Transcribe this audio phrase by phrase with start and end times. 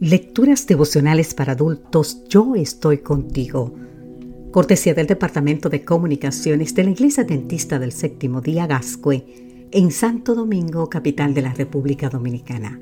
[0.00, 3.74] Lecturas devocionales para adultos, yo estoy contigo.
[4.52, 10.36] Cortesía del Departamento de Comunicaciones de la Iglesia Dentista del Séptimo Día Gascue, en Santo
[10.36, 12.80] Domingo, capital de la República Dominicana.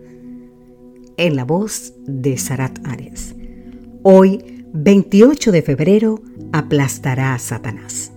[1.17, 3.35] En la voz de Sarat Arias.
[4.03, 6.21] Hoy, 28 de febrero,
[6.53, 8.13] aplastará a Satanás.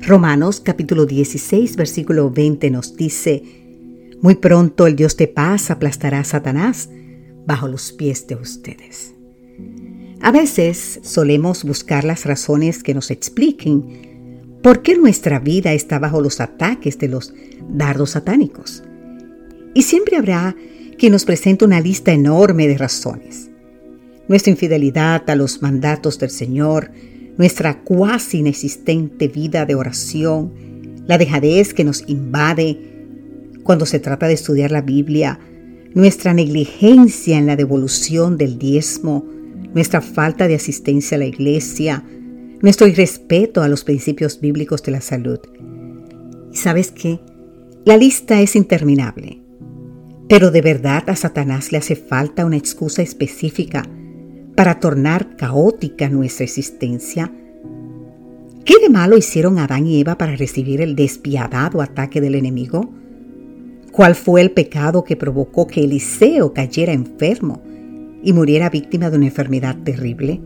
[0.00, 3.42] Romanos capítulo 16, versículo 20 nos dice,
[4.22, 6.88] Muy pronto el Dios de paz aplastará a Satanás
[7.50, 9.12] bajo los pies de ustedes.
[10.20, 16.20] A veces solemos buscar las razones que nos expliquen por qué nuestra vida está bajo
[16.20, 17.34] los ataques de los
[17.68, 18.84] dardos satánicos.
[19.74, 20.54] Y siempre habrá
[20.96, 23.50] quien nos presente una lista enorme de razones.
[24.28, 26.92] Nuestra infidelidad a los mandatos del Señor,
[27.36, 30.52] nuestra cuasi inexistente vida de oración,
[31.08, 32.78] la dejadez que nos invade
[33.64, 35.40] cuando se trata de estudiar la Biblia,
[35.94, 39.24] nuestra negligencia en la devolución del diezmo,
[39.74, 42.04] nuestra falta de asistencia a la iglesia,
[42.62, 45.40] nuestro irrespeto a los principios bíblicos de la salud.
[46.52, 47.20] ¿Y sabes qué?
[47.84, 49.40] La lista es interminable.
[50.28, 53.82] Pero de verdad a Satanás le hace falta una excusa específica
[54.54, 57.32] para tornar caótica nuestra existencia.
[58.64, 62.92] ¿Qué de malo hicieron Adán y Eva para recibir el despiadado ataque del enemigo?
[63.92, 67.62] ¿Cuál fue el pecado que provocó que Eliseo cayera enfermo
[68.22, 70.40] y muriera víctima de una enfermedad terrible?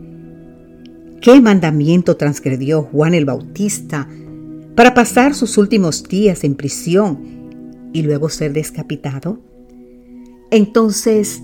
[1.21, 4.09] ¿Qué mandamiento transgredió Juan el Bautista
[4.75, 9.39] para pasar sus últimos días en prisión y luego ser descapitado?
[10.49, 11.41] Entonces,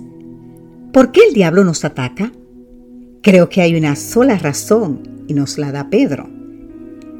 [0.91, 2.31] ¿por qué el diablo nos ataca?
[3.21, 6.29] Creo que hay una sola razón y nos la da Pedro.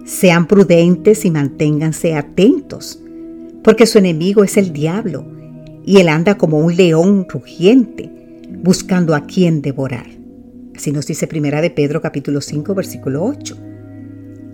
[0.06, 3.02] Sean prudentes y manténganse atentos
[3.64, 5.26] porque su enemigo es el diablo,
[5.86, 8.10] y él anda como un león rugiente,
[8.64, 10.08] buscando a quien devorar.
[10.76, 13.58] Así nos dice Primera de Pedro capítulo 5 versículo 8.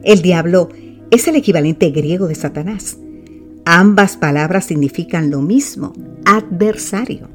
[0.04, 0.70] El diablo
[1.12, 2.98] es el equivalente griego de Satanás.
[3.66, 5.94] Ambas palabras significan lo mismo,
[6.26, 7.30] adversario.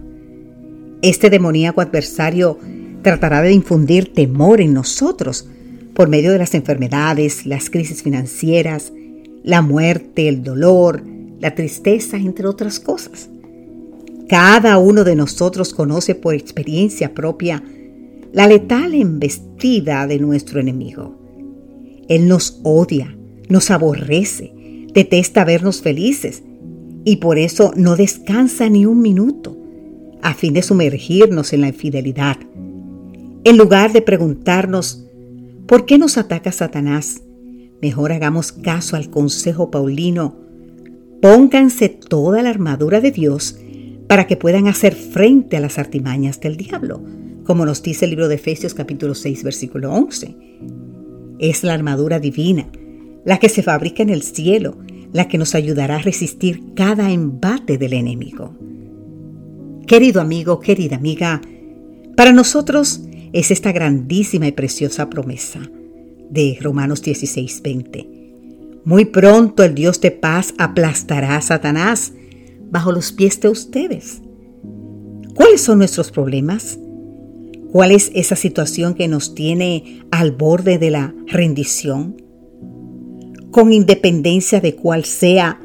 [1.02, 2.58] Este demoníaco adversario
[3.02, 5.48] tratará de infundir temor en nosotros
[5.94, 8.92] por medio de las enfermedades, las crisis financieras,
[9.42, 11.02] la muerte, el dolor,
[11.42, 13.28] la tristeza, entre otras cosas.
[14.28, 17.64] Cada uno de nosotros conoce por experiencia propia
[18.32, 21.18] la letal embestida de nuestro enemigo.
[22.08, 24.52] Él nos odia, nos aborrece,
[24.94, 26.44] detesta vernos felices
[27.04, 29.58] y por eso no descansa ni un minuto
[30.22, 32.36] a fin de sumergirnos en la infidelidad.
[33.42, 35.08] En lugar de preguntarnos,
[35.66, 37.20] ¿por qué nos ataca Satanás?
[37.82, 40.41] Mejor hagamos caso al consejo paulino
[41.22, 43.56] Pónganse toda la armadura de Dios
[44.08, 47.00] para que puedan hacer frente a las artimañas del diablo,
[47.44, 50.36] como nos dice el libro de Efesios capítulo 6 versículo 11.
[51.38, 52.68] Es la armadura divina,
[53.24, 54.78] la que se fabrica en el cielo,
[55.12, 58.56] la que nos ayudará a resistir cada embate del enemigo.
[59.86, 61.40] Querido amigo, querida amiga,
[62.16, 63.00] para nosotros
[63.32, 65.60] es esta grandísima y preciosa promesa
[66.30, 68.21] de Romanos 16, 20
[68.84, 72.12] muy pronto el Dios de paz aplastará a Satanás
[72.70, 74.22] bajo los pies de ustedes.
[75.34, 76.78] ¿Cuáles son nuestros problemas?
[77.70, 82.16] ¿Cuál es esa situación que nos tiene al borde de la rendición?
[83.50, 85.60] Con independencia de cuál sea,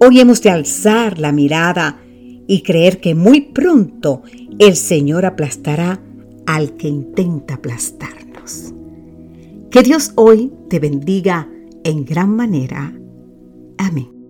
[0.00, 2.00] hoy hemos de alzar la mirada
[2.48, 4.22] y creer que muy pronto
[4.58, 6.00] el Señor aplastará
[6.46, 8.72] al que intenta aplastarnos.
[9.70, 11.48] Que Dios hoy te bendiga
[11.84, 12.92] en gran manera.
[13.78, 14.21] Amén.